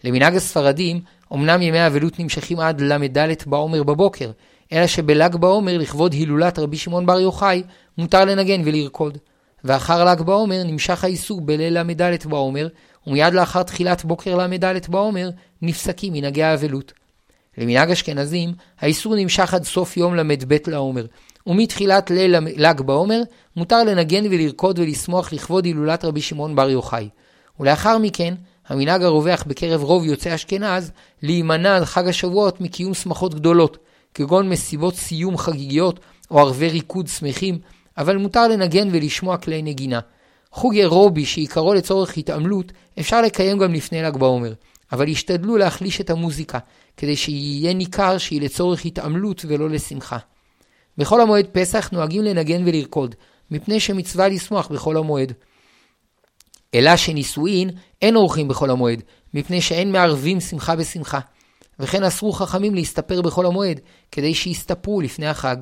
למנהג 0.04 0.36
הספרדים, 0.36 1.02
אמנם 1.34 1.62
ימי 1.62 1.80
האבלות 1.80 2.20
נמשכים 2.20 2.60
עד 2.60 2.82
ל"ד 2.82 3.36
בעומר 3.46 3.84
בבוקר, 3.84 4.32
אלא 4.74 4.88
שבל"ג 4.88 5.36
בעומר, 5.36 5.78
לכבוד 5.78 6.14
הילולת 6.14 6.60
רבי 6.60 6.78
שמעון 6.78 7.06
בר 7.06 7.20
יוחאי, 7.20 7.64
מותר 7.98 8.26
לנגן 8.26 8.62
ולרקוד. 8.66 9.18
ואחר 9.64 10.06
ל"ג 10.06 10.22
בעומר 10.22 10.64
נמשך 10.64 11.04
האיסור 11.04 11.42
בליל 11.42 11.82
ל"ד 11.82 12.26
בעומר, 12.26 12.68
ומיד 13.08 13.34
לאחר 13.34 13.64
תחילת 13.64 14.06
בוקר 14.06 14.36
ל"ד 14.38 14.88
בעומר, 14.90 15.30
נפסקים 15.62 16.14
מנהגי 16.14 16.44
האבלות. 16.44 16.94
למנהג 17.58 17.92
אשכנזים, 17.92 18.54
האיסור 18.80 19.16
נמשך 19.16 19.54
עד 19.54 19.64
סוף 19.64 19.98
יום 19.98 20.16
ל"ב 20.16 20.58
לעומר, 20.68 21.06
ומתחילת 21.48 22.12
ליל 22.12 22.36
ל"ג 22.40 22.82
בעומר, 22.82 23.22
מותר 23.56 23.84
לנגן 23.84 24.26
ולרקוד 24.26 24.80
ולשמוח 24.80 25.34
לכבוד 25.34 25.66
הילולת 25.66 26.06
רבי 26.06 26.22
שמעון 26.22 26.56
בר 26.56 26.70
יוחאי. 26.70 27.10
ולאחר 27.60 27.98
מכן, 27.98 28.34
המנהג 28.70 29.04
הרווח 29.04 29.44
בקרב 29.48 29.84
רוב 29.84 30.06
יוצאי 30.06 30.36
אשכנז, 30.36 30.92
להימנע 31.24 31.76
על 31.78 31.86
חג 31.86 32.08
השבועות 32.08 32.62
מקיום 32.62 32.94
שמחות 32.94 33.34
גדולות, 33.34 33.78
כגון 34.14 34.50
מסיבות 34.50 34.96
סיום 34.96 35.38
חגיגיות 35.38 36.00
או 36.32 36.40
ערבי 36.40 36.70
ריקוד 36.70 37.08
שמחים, 37.08 37.60
אבל 37.98 38.18
מותר 38.18 38.48
לנגן 38.48 38.88
ולשמוע 38.92 39.38
כלי 39.38 39.62
נגינה. 39.62 40.00
חוג 40.52 40.76
אירובי 40.76 41.26
שעיקרו 41.26 41.74
לצורך 41.74 42.18
התעמלות, 42.18 42.72
אפשר 43.00 43.22
לקיים 43.22 43.58
גם 43.58 43.74
לפני 43.74 44.02
ל"ג 44.02 44.18
בעומר, 44.18 44.54
אבל 44.92 45.08
ישתדלו 45.08 45.58
להחליש 45.58 46.02
את 46.02 46.10
המוזיקה, 46.10 46.60
כדי 46.98 47.16
שיהיה 47.16 47.74
ניכר 47.74 48.18
שהיא 48.18 48.42
לצורך 48.42 48.86
התעמלות 48.86 49.46
ולא 49.48 49.70
לשמחה. 49.70 50.18
בחול 50.98 51.22
המועד 51.22 51.46
פסח 51.52 51.90
נוהגים 51.92 52.24
לנגן 52.24 52.68
ולרקוד, 52.68 53.16
מפני 53.52 53.80
שמצווה 53.80 54.28
לשמוח 54.28 54.68
בחול 54.68 54.98
המועד. 54.98 55.34
אלא 56.76 56.96
שנישואין 56.96 57.70
אין 58.02 58.16
עורכים 58.16 58.48
בחול 58.48 58.72
המועד, 58.72 59.04
מפני 59.34 59.62
שאין 59.62 59.92
מערבים 59.92 60.40
שמחה 60.40 60.76
בשמחה. 60.76 61.20
וכן 61.80 62.04
אסרו 62.04 62.32
חכמים 62.32 62.76
להסתפר 62.76 63.22
בחול 63.22 63.46
המועד, 63.46 63.80
כדי 64.12 64.34
שיסתפרו 64.34 65.02
לפני 65.02 65.28
החג. 65.28 65.56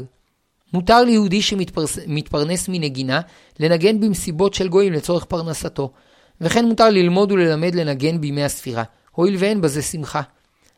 מותר 0.73 1.03
ליהודי 1.03 1.41
שמתפרנס 1.41 2.69
מנגינה 2.69 3.21
לנגן 3.59 3.99
במסיבות 3.99 4.53
של 4.53 4.67
גויים 4.67 4.93
לצורך 4.93 5.25
פרנסתו, 5.25 5.91
וכן 6.41 6.65
מותר 6.65 6.89
ללמוד 6.89 7.31
וללמד 7.31 7.75
לנגן 7.75 8.21
בימי 8.21 8.43
הספירה, 8.43 8.83
הואיל 9.11 9.35
ואין 9.39 9.61
בזה 9.61 9.81
שמחה. 9.81 10.21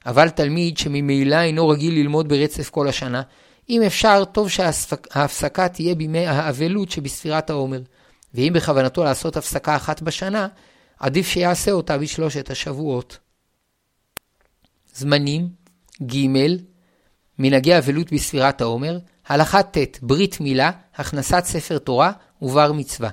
אבל 0.06 0.30
תלמיד 0.30 0.78
שממילא 0.78 1.36
אינו 1.36 1.68
רגיל 1.68 1.94
ללמוד 1.94 2.30
ברצף 2.30 2.70
כל 2.70 2.88
השנה, 2.88 3.22
אם 3.70 3.82
אפשר, 3.82 4.24
טוב 4.26 4.50
שההפסקה 4.50 5.68
תהיה 5.68 5.96
בימי 5.96 6.28
האבלות 6.28 6.92
שבספירת 6.92 7.50
העומר. 7.50 7.82
ואם 8.34 8.52
בכוונתו 8.56 9.04
לעשות 9.04 9.38
הפסקה 9.38 9.76
אחת 9.76 10.02
בשנה, 10.02 10.48
עדיף 11.00 11.28
שיעשה 11.28 11.72
אותה 11.72 11.98
בשלושת 11.98 12.50
השבועות. 12.52 13.18
זמנים 14.96 15.50
ג. 16.04 16.16
מנהגי 17.40 17.78
אבלות 17.78 18.14
בספירת 18.14 18.62
העומר, 18.62 19.00
הלכה 19.28 19.64
ט' 19.64 20.00
ברית 20.02 20.42
מילה, 20.42 20.72
הכנסת 20.96 21.44
ספר 21.46 21.78
תורה 21.78 22.12
ובר 22.42 22.72
מצווה. 22.72 23.10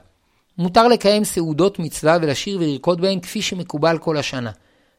מותר 0.59 0.89
לקיים 0.89 1.25
סעודות 1.25 1.79
מצווה 1.79 2.17
ולשיר 2.23 2.59
ולרקוד 2.59 3.01
בהן 3.01 3.21
כפי 3.21 3.43
שמקובל 3.43 3.99
כל 3.99 4.17
השנה. 4.17 4.51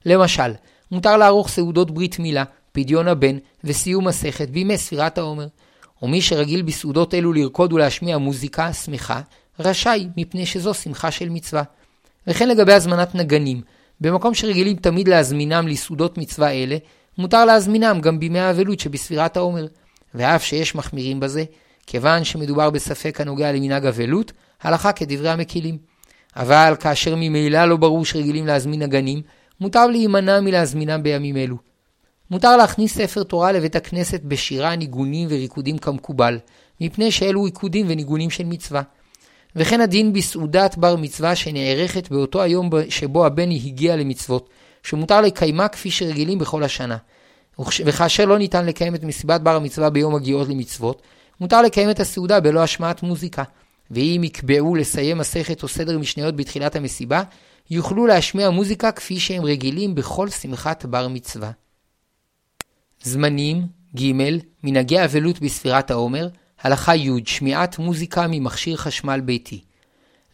למשל, 0.06 0.52
מותר 0.92 1.18
לערוך 1.18 1.50
סעודות 1.50 1.92
ברית 1.92 2.20
מילה, 2.20 2.44
פדיון 2.72 3.08
הבן 3.08 3.38
וסיום 3.64 4.08
מסכת 4.08 4.50
בימי 4.50 4.78
ספירת 4.78 5.18
העומר. 5.18 5.48
ומי 6.02 6.22
שרגיל 6.22 6.62
בסעודות 6.62 7.14
אלו 7.14 7.34
לרקוד 7.34 7.74
ולהשמיע 7.74 8.18
מוזיקה 8.18 8.74
שמחה, 8.74 9.22
רשאי, 9.60 10.08
מפני 10.18 10.46
שזו 10.46 10.74
שמחה 10.74 11.12
של 11.12 11.30
מצווה. 11.30 11.64
וכן 12.28 12.50
לגבי 12.50 12.74
הזמנת 12.74 13.16
נגנים, 13.16 13.62
במקום 14.02 14.34
שרגילים 14.34 14.76
תמיד 14.76 15.08
להזמינם 15.08 15.68
לסעודות 15.68 16.18
מצווה 16.18 16.52
אלה, 16.52 16.78
מותר 17.18 17.46
להזמינם 17.46 18.02
גם 18.02 18.20
בימי 18.20 18.40
האבלות 18.40 18.80
שבספירת 18.80 19.38
העומר. 19.38 19.68
ואף 20.16 20.44
שיש 20.44 20.76
מחמירים 20.76 21.20
בזה, 21.20 21.44
כיוון 21.88 22.24
שמדובר 22.24 22.70
בספק 22.70 23.22
הנוגע 23.22 23.52
למנהג 23.52 23.86
אבלות, 23.86 24.32
הלכה 24.62 24.92
כדברי 24.92 25.30
המקילים. 25.30 25.78
אבל 26.36 26.74
כאשר 26.80 27.16
ממילא 27.16 27.66
לא 27.66 27.78
ברור 27.78 28.06
שרגילים 28.06 28.48
להזמין 28.48 28.82
נגנים, 28.84 29.22
מותר 29.62 29.88
להימנע 29.88 30.40
מלהזמינם 30.40 31.04
בימים 31.04 31.38
אלו. 31.38 31.58
מותר 32.32 32.58
להכניס 32.58 32.96
ספר 32.96 33.24
תורה 33.24 33.52
לבית 33.52 33.76
הכנסת 33.76 34.22
בשירה, 34.24 34.76
ניגונים 34.76 35.28
וריקודים 35.32 35.78
כמקובל, 35.78 36.40
מפני 36.82 37.12
שאלו 37.12 37.44
ריקודים 37.44 37.86
וניגונים 37.90 38.30
של 38.30 38.46
מצווה. 38.46 38.82
וכן 39.58 39.82
הדין 39.82 40.14
בסעודת 40.14 40.78
בר 40.78 40.96
מצווה 40.96 41.36
שנערכת 41.36 42.10
באותו 42.10 42.42
היום 42.42 42.70
שבו 42.90 43.26
הבן 43.26 43.52
הגיע 43.52 43.96
למצוות, 43.96 44.50
שמותר 44.84 45.22
לקיימה 45.22 45.68
כפי 45.68 45.92
שרגילים 45.92 46.40
בכל 46.40 46.64
השנה. 46.64 46.98
וכאשר 47.86 48.26
לא 48.26 48.38
ניתן 48.38 48.66
לקיים 48.66 48.96
את 48.96 49.04
מסיבת 49.04 49.42
בר 49.42 49.56
המצווה 49.56 49.90
ביום 49.90 50.16
הגיעות 50.16 50.48
למצוות, 50.48 51.02
מותר 51.42 51.62
לקיים 51.62 51.90
את 51.90 52.00
הסעודה 52.00 52.40
בלא 52.40 52.64
השמעת 52.64 53.04
מוזיקה. 53.04 53.44
ואם 53.92 54.22
יקבעו 54.24 54.76
לסיים 54.76 55.18
מסכת 55.18 55.64
או 55.64 55.68
סדר 55.68 55.98
משניות 55.98 56.36
בתחילת 56.36 56.76
המסיבה, 56.76 57.24
יוכלו 57.70 58.08
להשמיע 58.08 58.50
מוזיקה 58.50 58.92
כפי 58.92 59.20
שהם 59.20 59.44
רגילים 59.44 59.96
בכל 59.96 60.30
שמחת 60.30 60.86
בר 60.86 61.08
מצווה. 61.08 61.52
זמנים 63.04 63.68
ג. 63.98 64.12
מנהגי 64.64 65.04
אבלות 65.06 65.40
בספירת 65.40 65.92
העומר, 65.92 66.28
הלכה 66.62 66.96
י' 66.96 67.10
שמיעת 67.26 67.80
מוזיקה 67.80 68.28
ממכשיר 68.30 68.78
חשמל 68.78 69.20
ביתי. 69.20 69.62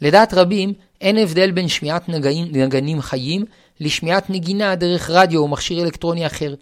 לדעת 0.01 0.33
רבים, 0.33 0.73
אין 1.01 1.17
הבדל 1.17 1.51
בין 1.51 1.67
שמיעת 1.67 2.09
נגנים, 2.09 2.47
נגנים 2.51 3.01
חיים 3.01 3.45
לשמיעת 3.79 4.29
נגינה 4.29 4.75
דרך 4.75 5.09
רדיו 5.09 5.41
או 5.41 5.47
מכשיר 5.47 5.83
אלקטרוני 5.83 6.25
אחר, 6.27 6.53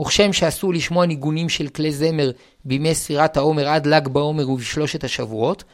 וכשם 0.00 0.32
שאסור 0.32 0.74
לשמוע 0.74 1.06
ניגונים 1.06 1.48
של 1.48 1.68
כלי 1.68 1.92
זמר 1.92 2.30
בימי 2.64 2.94
ספירת 2.94 3.36
העומר 3.36 3.68
עד 3.68 3.86
ל"ג 3.86 4.08
בעומר 4.08 4.50
ובשלושת 4.50 5.04
השבועות, 5.04 5.64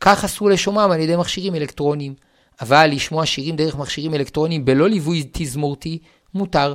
כך 0.00 0.24
אסור 0.24 0.50
לשומעם 0.50 0.90
על 0.90 1.00
ידי 1.00 1.16
מכשירים 1.16 1.54
אלקטרוניים. 1.54 2.14
אבל 2.60 2.86
לשמוע 2.86 3.26
שירים 3.26 3.56
דרך 3.56 3.76
מכשירים 3.76 4.14
אלקטרוניים 4.14 4.64
בלא 4.64 4.88
ליווי 4.88 5.24
תזמורתי, 5.32 5.98
מותר. 6.34 6.74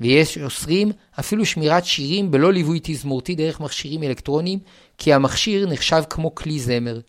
ויש 0.00 0.38
אוסרים 0.38 0.92
אפילו 1.20 1.46
שמירת 1.46 1.84
שירים 1.84 2.30
בלא 2.30 2.52
ליווי 2.52 2.80
תזמורתי 2.82 3.34
דרך 3.34 3.60
מכשירים 3.60 4.02
אלקטרוניים, 4.02 4.58
כי 5.02 5.12
המכשיר 5.12 5.66
נחשב 5.66 6.02
כמו 6.10 6.34
כלי 6.34 6.58
זמר. 6.58 7.00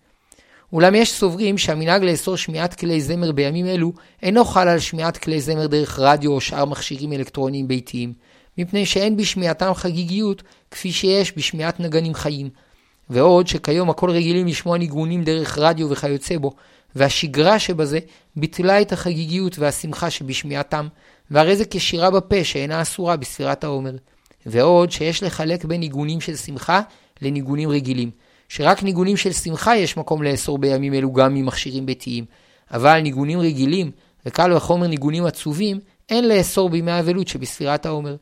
אולם 0.74 0.95
יש 0.95 1.12
סוברים 1.12 1.57
שהמנהג 1.57 2.03
לאסור 2.03 2.36
שמיעת 2.36 2.74
כלי 2.74 3.01
זמר 3.01 3.31
בימים 3.31 3.65
אלו 3.65 3.93
אינו 4.24 4.45
חל 4.45 4.67
על 4.67 4.79
שמיעת 4.79 5.17
כלי 5.17 5.41
זמר 5.41 5.67
דרך 5.67 6.00
רדיו 6.00 6.31
או 6.31 6.41
שאר 6.41 6.65
מכשירים 6.65 7.13
אלקטרוניים 7.13 7.67
ביתיים, 7.67 8.13
מפני 8.57 8.86
שאין 8.86 9.17
בשמיעתם 9.17 9.74
חגיגיות 9.74 10.43
כפי 10.71 10.91
שיש 10.91 11.38
בשמיעת 11.38 11.79
נגנים 11.79 12.13
חיים. 12.13 12.50
ועוד 13.10 13.48
שכיום 13.48 13.89
הכל 13.89 14.10
רגילים 14.10 14.48
לשמוע 14.48 14.77
ניגונים 14.77 15.24
דרך 15.24 15.57
רדיו 15.57 15.89
וכיוצא 15.89 16.38
בו, 16.38 16.51
והשגרה 16.95 17.60
שבזה 17.60 18.00
ביטלה 18.36 18.81
את 18.81 18.91
החגיגיות 18.91 19.60
והשמחה 19.60 20.10
שבשמיעתם, 20.10 20.88
והרי 21.31 21.55
זה 21.55 21.63
כשירה 21.69 22.10
בפה 22.10 22.43
שאינה 22.43 22.81
אסורה 22.81 23.15
בספירת 23.15 23.63
העומר. 23.63 23.95
ועוד 24.45 24.91
שיש 24.91 25.24
לחלק 25.24 25.65
בין 25.65 25.79
ניגונים 25.79 26.21
של 26.21 26.36
שמחה 26.36 26.81
לניגונים 27.22 27.70
רגילים, 27.70 28.12
שרק 28.50 28.84
ניגונים 28.84 29.18
של 29.18 29.32
שמחה 29.32 29.78
יש 29.78 29.98
מקום 29.98 30.24
לאסור 30.24 30.58
בימים 30.58 30.94
אלו 30.94 31.13
גם 31.13 31.34
ממכשירים 31.34 31.86
ביתיים, 31.86 32.25
אבל 32.74 33.00
ניגונים 33.00 33.40
רגילים, 33.40 33.92
וקל 34.25 34.54
וחומר 34.54 34.88
ניגונים 34.88 35.25
עצובים, 35.25 35.80
אין 36.10 36.28
לאסור 36.28 36.70
בימי 36.70 36.92
האבלות 36.92 37.28
שבספירת 37.28 37.86
העומר. 37.86 38.16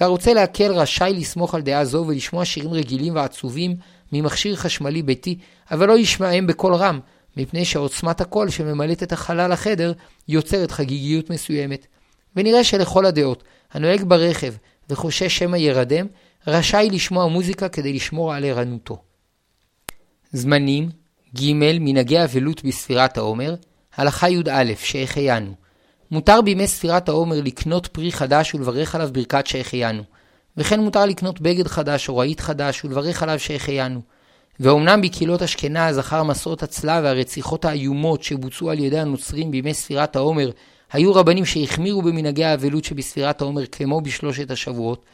והרוצה 0.00 0.34
להקל 0.34 0.72
רשאי 0.72 1.14
לסמוך 1.14 1.54
על 1.54 1.62
דעה 1.62 1.84
זו 1.84 2.04
ולשמוע 2.08 2.44
שירים 2.44 2.72
רגילים 2.72 3.14
ועצובים 3.14 3.76
ממכשיר 4.12 4.56
חשמלי 4.56 5.02
ביתי, 5.02 5.38
אבל 5.70 5.88
לא 5.88 5.98
ישמעם 5.98 6.46
בקול 6.46 6.74
רם, 6.74 7.00
מפני 7.36 7.64
שעוצמת 7.64 8.20
הקול 8.20 8.50
שממלאת 8.50 9.02
את 9.02 9.12
החלל 9.12 9.52
החדר 9.52 9.92
יוצרת 10.28 10.70
חגיגיות 10.70 11.30
מסוימת. 11.30 11.86
ונראה 12.36 12.64
שלכל 12.64 13.06
הדעות, 13.06 13.44
הנוהג 13.72 14.02
ברכב 14.04 14.54
וחושש 14.90 15.38
שמא 15.38 15.56
ירדם, 15.56 16.06
רשאי 16.46 16.88
לשמוע 16.92 17.26
מוזיקה 17.26 17.68
כדי 17.68 17.92
לשמור 17.92 18.34
על 18.34 18.44
ערנותו. 18.44 19.02
זמנים 20.32 20.90
ג. 21.36 21.52
מנהגי 21.54 22.24
אבלות 22.24 22.64
בספירת 22.64 23.18
העומר 23.18 23.54
הלכה 23.96 24.30
י"א 24.30 24.64
שהחיינו 24.78 25.54
מותר 26.10 26.40
בימי 26.40 26.66
ספירת 26.66 27.08
העומר 27.08 27.40
לקנות 27.40 27.86
פרי 27.86 28.12
חדש 28.12 28.54
ולברך 28.54 28.94
עליו 28.94 29.08
ברכת 29.12 29.46
שהחיינו 29.46 30.02
וכן 30.56 30.80
מותר 30.80 31.06
לקנות 31.06 31.40
בגד 31.40 31.66
חדש 31.66 32.08
או 32.08 32.16
רהיט 32.16 32.40
חדש 32.40 32.84
ולברך 32.84 33.22
עליו 33.22 33.38
שהחיינו 33.38 34.00
ואומנם 34.60 35.00
בקהילות 35.00 35.42
אשכנז 35.42 35.98
אחר 35.98 36.22
מסעות 36.22 36.62
הצלב 36.62 37.04
והרציחות 37.04 37.64
האיומות 37.64 38.22
שבוצעו 38.22 38.70
על 38.70 38.78
ידי 38.78 38.98
הנוצרים 38.98 39.50
בימי 39.50 39.74
ספירת 39.74 40.16
העומר 40.16 40.50
היו 40.92 41.14
רבנים 41.14 41.44
שהחמירו 41.44 42.02
במנהגי 42.02 42.44
האבלות 42.44 42.84
שבספירת 42.84 43.40
העומר 43.40 43.66
כמו 43.66 44.00
בשלושת 44.00 44.50
השבועות 44.50 45.04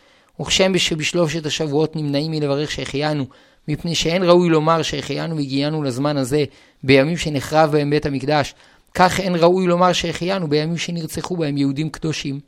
וכשם 0.41 0.79
שבשלושת 0.79 1.47
השבועות 1.47 1.97
נמנעים 1.97 2.31
מלברך 2.31 2.71
שהחיינו 2.71 3.27
מפני 3.69 3.95
שאין 3.95 4.23
ראוי 4.23 4.49
לומר 4.49 4.83
שהחיינו 4.83 5.37
והגיענו 5.37 5.83
לזמן 5.83 6.17
הזה 6.17 6.45
בימים 6.83 7.17
שנחרב 7.17 7.73
בהם 7.73 7.91
בית 7.91 8.07
המקדש, 8.07 8.55
כך 8.95 9.21
אין 9.21 9.37
ראוי 9.37 9.67
לומר 9.67 9.93
שהחיינו 9.93 10.49
בימים 10.49 10.77
שנרצחו 10.77 11.37
בהם 11.37 11.57
יהודים 11.57 11.91
קדושים. 11.91 12.41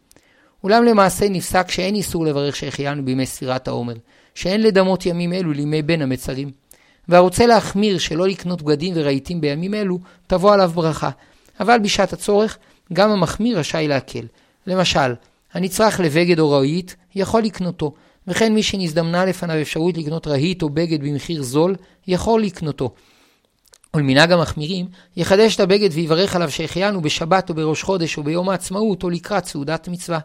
אולם 0.65 0.85
למעשה 0.85 1.29
נפסק 1.29 1.71
שאין 1.71 1.95
איסור 1.95 2.25
לברך 2.25 2.57
שהחיינו 2.57 3.05
בימי 3.05 3.27
ספירת 3.27 3.69
העומר, 3.69 3.95
שאין 4.35 4.63
לדמות 4.63 5.07
ימים 5.07 5.33
אלו 5.33 5.53
לימי 5.53 5.83
בין 5.83 6.03
המצרים. 6.03 6.51
והרוצה 7.09 7.47
להחמיר 7.47 7.99
שלא 7.99 8.29
לקנות 8.29 8.63
בגדים 8.63 8.95
ורהיטים 8.97 9.41
בימים 9.41 9.75
אלו, 9.75 9.99
תבוא 10.27 10.55
עליו 10.55 10.71
ברכה. 10.75 11.11
אבל 11.61 11.79
בשעת 11.79 12.13
הצורך, 12.13 12.59
גם 12.93 13.11
המחמיר 13.11 13.59
רשאי 13.59 13.89
להקל. 13.89 14.27
למשל, 14.67 15.15
הנצרך 15.53 16.01
לבגד 16.01 16.39
או 16.39 16.51
רהיט, 16.51 16.93
יכול 17.17 17.43
לקנותו, 17.43 17.95
וכן 18.27 18.55
מי 18.55 18.63
שנזדמנה 18.63 19.25
לפניו 19.25 19.61
אפשרות 19.61 19.97
לקנות 19.97 20.27
רהיט 20.27 20.63
או 20.63 20.69
בגד 20.69 21.01
במחיר 21.05 21.43
זול, 21.43 21.77
יכול 22.07 22.43
לקנותו. 22.43 22.95
ולמנהג 23.97 24.33
המחמירים, 24.33 24.87
יחדש 25.17 25.55
את 25.55 25.61
הבגד 25.61 25.89
ויברך 25.93 26.37
עליו 26.37 26.51
שהחיינו 26.51 27.03
בשבת 27.03 27.51
או 27.51 27.55
בראש 27.55 27.83
חודש 27.83 28.19
או 28.19 28.23
ביום 28.23 28.49
העצמאות 28.49 29.03
או 29.03 29.11
לקראת 29.11 29.45
סעודת 29.45 29.89
מצווה. 29.89 30.19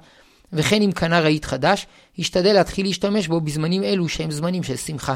וכן 0.53 0.81
אם 0.81 0.91
קנה 0.91 1.19
רהיט 1.19 1.45
חדש, 1.45 1.87
ישתדל 2.17 2.53
להתחיל 2.53 2.85
להשתמש 2.85 3.27
בו 3.27 3.41
בזמנים 3.41 3.83
אלו 3.83 4.09
שהם 4.09 4.31
זמנים 4.31 4.63
של 4.63 4.75
שמחה. 4.75 5.15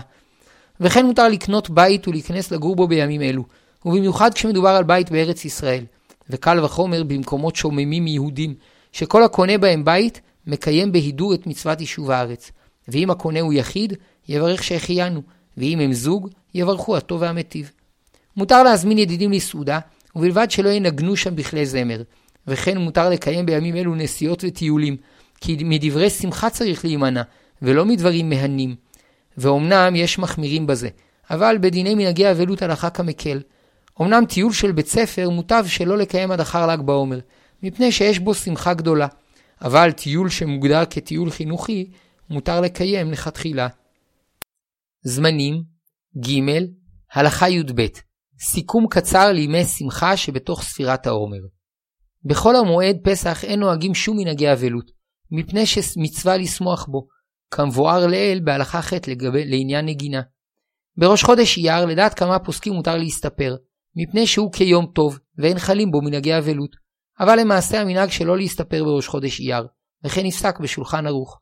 וכן 0.79 1.05
מותר 1.05 1.27
לקנות 1.27 1.69
בית 1.69 2.07
ולהיכנס 2.07 2.51
לגור 2.51 2.75
בו 2.75 2.88
בימים 2.88 3.21
אלו, 3.21 3.43
ובמיוחד 3.85 4.33
כשמדובר 4.33 4.69
על 4.69 4.83
בית 4.83 5.11
בארץ 5.11 5.45
ישראל, 5.45 5.83
וקל 6.29 6.63
וחומר 6.63 7.03
במקומות 7.03 7.55
שוממים 7.55 8.07
יהודים, 8.07 8.53
שכל 8.91 9.23
הקונה 9.23 9.57
בהם 9.57 9.85
בית, 9.85 10.21
מקיים 10.47 10.91
בהידור 10.91 11.34
את 11.34 11.47
מצוות 11.47 11.81
יישוב 11.81 12.12
הארץ. 12.12 12.51
ואם 12.88 13.12
הקונה 13.12 13.39
הוא 13.39 13.53
יחיד, 13.53 13.93
יברך 14.29 14.63
שהחיינו, 14.63 15.21
ואם 15.58 15.79
הם 15.79 15.93
זוג, 15.93 16.29
יברכו 16.53 16.97
הטוב 16.97 17.21
והמיטיב. 17.21 17.71
מותר 18.38 18.63
להזמין 18.63 18.97
ידידים 18.97 19.31
לסעודה, 19.31 19.79
ובלבד 20.15 20.51
שלא 20.51 20.69
ינגנו 20.69 21.15
שם 21.15 21.36
בכלי 21.36 21.65
זמר. 21.65 22.01
וכן 22.47 22.77
מותר 22.77 23.10
לקיים 23.10 23.45
בימים 23.45 23.75
אלו 23.75 23.95
נסיעות 23.95 24.43
וטיולים, 24.47 24.97
כי 25.41 25.58
מדברי 25.63 26.10
שמחה 26.10 26.49
צריך 26.49 26.86
להימנע, 26.86 27.21
ולא 27.62 27.86
מדברים 27.86 28.29
מהנים. 28.29 28.75
ואומנם 29.38 29.95
יש 29.95 30.19
מחמירים 30.19 30.67
בזה, 30.67 30.89
אבל 31.31 31.58
בדיני 31.62 31.95
מנהגי 31.95 32.31
אבלות 32.31 32.62
הלכה 32.62 32.89
כמקל. 32.89 33.39
אמנם 34.01 34.25
טיול 34.25 34.53
של 34.53 34.71
בית 34.71 34.88
ספר 34.88 35.29
מוטב 35.29 35.63
שלא 35.67 35.97
לקיים 35.97 36.31
עד 36.31 36.39
אחר 36.39 36.67
ל"ג 36.67 36.81
בעומר, 36.81 37.19
מפני 37.63 37.91
שיש 37.91 38.19
בו 38.19 38.34
שמחה 38.34 38.73
גדולה. 38.73 39.08
אבל 39.65 39.91
טיול 39.91 40.30
שמוגדר 40.30 40.86
כטיול 40.89 41.32
חינוכי, 41.32 41.91
מותר 42.30 42.62
לקיים 42.62 43.12
לכתחילה. 43.12 43.67
זמנים 45.01 45.63
ג. 46.25 46.30
הלכה 47.13 47.49
י"ב 47.49 47.82
סיכום 48.39 48.86
קצר 48.89 49.32
לימי 49.32 49.63
שמחה 49.65 50.17
שבתוך 50.17 50.63
ספירת 50.63 51.08
העומר. 51.08 51.39
בחול 52.25 52.56
המועד 52.56 52.97
פסח 53.04 53.43
אין 53.43 53.60
נוהגים 53.60 53.95
שום 53.95 54.17
מנהגי 54.17 54.54
אבלות, 54.54 54.91
מפני 55.32 55.65
שמצווה 55.65 56.38
לשמוח 56.38 56.86
בו, 56.86 57.08
כמבואר 57.51 58.08
לעיל 58.08 58.41
בהלכה 58.43 58.82
ח' 58.82 58.93
לגבי, 59.08 59.45
לעניין 59.45 59.86
נגינה. 59.86 60.21
בראש 60.97 61.23
חודש 61.23 61.58
אייר, 61.58 61.86
לדעת 61.86 62.13
כמה 62.13 62.39
פוסקים 62.39 62.73
מותר 62.73 62.97
להסתפר, 62.97 63.56
מפני 63.95 64.28
שהוא 64.28 64.54
כיום 64.54 64.86
טוב, 64.95 65.19
ואין 65.38 65.60
חלים 65.60 65.91
בו 65.91 66.01
מנהגי 66.01 66.38
אבלות. 66.38 66.84
אבל 67.19 67.39
למעשה 67.39 67.82
המנהג 67.82 68.10
שלא 68.10 68.38
להסתפר 68.38 68.84
בראש 68.84 69.08
חודש 69.08 69.39
אייר, 69.39 69.67
וכן 70.04 70.25
נפסק 70.25 70.60
בשולחן 70.60 71.08
ערוך. 71.08 71.39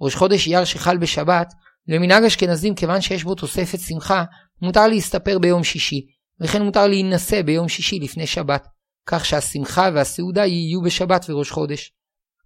ראש 0.00 0.14
חודש 0.14 0.46
אייר 0.48 0.64
שחל 0.64 0.98
בשבת, 0.98 1.52
למנהג 1.88 2.24
אשכנזים 2.24 2.74
כיוון 2.74 3.00
שיש 3.00 3.24
בו 3.24 3.34
תוספת 3.34 3.78
שמחה, 3.78 4.24
מותר 4.62 4.86
להסתפר 4.86 5.38
ביום 5.38 5.64
שישי, 5.64 6.06
וכן 6.40 6.62
מותר 6.62 6.86
להינשא 6.86 7.42
ביום 7.42 7.68
שישי 7.68 7.98
לפני 7.98 8.26
שבת, 8.26 8.68
כך 9.06 9.24
שהשמחה 9.24 9.88
והסעודה 9.94 10.46
יהיו 10.46 10.82
בשבת 10.82 11.26
וראש 11.28 11.50
חודש. 11.50 11.92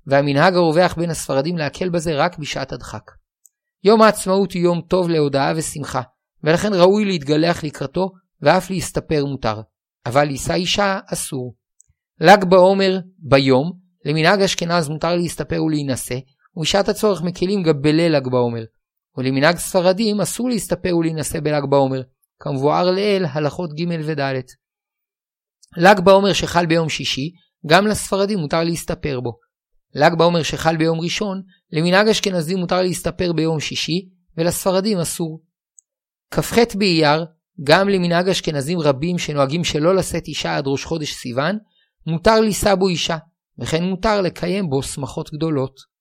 והמנהג 0.07 0.55
הרווח 0.55 0.95
בין 0.95 1.11
הספרדים 1.11 1.59
להקל 1.59 1.89
בזה 1.89 2.17
רק 2.17 2.39
בשעת 2.39 2.73
הדחק. 2.73 3.11
יום 3.85 4.03
העצמאות 4.03 4.53
הוא 4.53 4.63
יום 4.63 4.81
טוב 4.81 5.09
להודאה 5.09 5.53
ושמחה, 5.57 6.01
ולכן 6.45 6.75
ראוי 6.75 7.05
להתגלח 7.05 7.65
לקראתו, 7.65 8.11
ואף 8.43 8.71
להסתפר 8.71 9.25
מותר. 9.25 9.61
אבל 10.07 10.25
לישא 10.25 10.55
אישה 10.55 10.99
אסור. 11.07 11.55
ל"ג 12.21 12.45
בעומר 12.45 12.99
ביום, 13.19 13.73
למנהג 14.05 14.43
אשכנז 14.43 14.89
מותר 14.89 15.17
להסתפר 15.17 15.63
ולהינשא, 15.63 16.19
ובשעת 16.57 16.89
הצורך 16.89 17.23
מקלים 17.23 17.63
גם 17.63 17.83
בליל 17.83 18.17
ל"ג 18.17 18.29
בעומר. 18.29 18.65
ולמנהג 19.17 19.57
ספרדים 19.57 20.21
אסור 20.21 20.49
להסתפר 20.49 20.97
ולהינשא 20.97 21.41
בל"ג 21.41 21.65
בעומר, 21.71 22.03
כמבואר 22.41 22.91
לעיל 22.91 23.25
הלכות 23.25 23.71
ג' 23.75 23.85
וד'. 24.05 24.41
ל"ג 25.77 26.01
בעומר 26.01 26.33
שחל 26.33 26.67
ביום 26.67 26.89
שישי, 26.89 27.31
גם 27.67 27.87
לספרדים 27.87 28.39
מותר 28.39 28.65
להסתפר 28.65 29.21
בו. 29.21 29.33
ל"ג 29.95 30.15
בעומר 30.19 30.43
שחל 30.43 30.77
ביום 30.77 31.01
ראשון, 31.01 31.43
למנהג 31.73 32.09
אשכנזים 32.09 32.59
מותר 32.59 32.83
להסתפר 32.83 33.33
ביום 33.33 33.61
שישי, 33.61 34.09
ולספרדים 34.37 34.99
אסור. 34.99 35.43
כ"ח 36.31 36.59
באייר, 36.75 37.25
גם 37.65 37.89
למנהג 37.89 38.29
אשכנזים 38.29 38.81
רבים 38.81 39.19
שנוהגים 39.19 39.65
שלא 39.65 39.95
לשאת 39.95 40.29
אישה 40.29 40.57
עד 40.57 40.65
ראש 40.67 40.85
חודש 40.85 41.13
סיוון, 41.13 41.59
מותר 42.09 42.41
לישא 42.41 42.75
בו 42.75 42.89
אישה, 42.89 43.17
וכן 43.59 43.85
מותר 43.85 44.21
לקיים 44.21 44.71
בו 44.71 44.83
שמחות 44.83 45.31
גדולות. 45.33 45.98